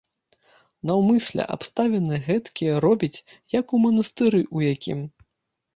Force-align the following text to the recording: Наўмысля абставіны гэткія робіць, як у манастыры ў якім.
Наўмысля 0.91 1.43
абставіны 1.57 2.15
гэткія 2.29 2.73
робіць, 2.87 3.21
як 3.59 3.65
у 3.77 3.87
манастыры 3.87 4.39
ў 4.55 4.75
якім. 4.75 4.99